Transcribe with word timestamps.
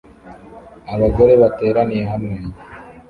Abagore 0.93 1.33
bateraniye 1.41 2.03
hamwe 2.11 2.35